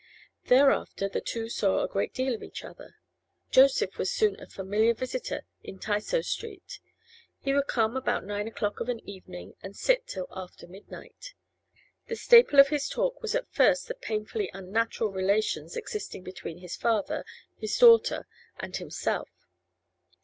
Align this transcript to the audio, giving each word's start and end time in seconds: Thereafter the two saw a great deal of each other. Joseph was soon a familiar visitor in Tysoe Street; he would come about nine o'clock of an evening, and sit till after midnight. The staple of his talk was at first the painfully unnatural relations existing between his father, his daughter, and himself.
Thereafter 0.45 1.07
the 1.07 1.21
two 1.21 1.47
saw 1.47 1.83
a 1.83 1.87
great 1.87 2.11
deal 2.11 2.33
of 2.33 2.41
each 2.41 2.63
other. 2.63 2.95
Joseph 3.51 3.99
was 3.99 4.09
soon 4.11 4.35
a 4.41 4.47
familiar 4.47 4.95
visitor 4.95 5.43
in 5.61 5.77
Tysoe 5.77 6.21
Street; 6.25 6.79
he 7.39 7.53
would 7.53 7.67
come 7.67 7.95
about 7.95 8.25
nine 8.25 8.47
o'clock 8.47 8.79
of 8.79 8.89
an 8.89 9.07
evening, 9.07 9.53
and 9.61 9.75
sit 9.75 10.07
till 10.07 10.25
after 10.31 10.65
midnight. 10.65 11.35
The 12.07 12.15
staple 12.15 12.59
of 12.59 12.69
his 12.69 12.89
talk 12.89 13.21
was 13.21 13.35
at 13.35 13.53
first 13.53 13.87
the 13.87 13.93
painfully 13.93 14.49
unnatural 14.55 15.11
relations 15.11 15.77
existing 15.77 16.23
between 16.23 16.57
his 16.57 16.75
father, 16.75 17.23
his 17.59 17.77
daughter, 17.77 18.25
and 18.59 18.75
himself. 18.75 19.29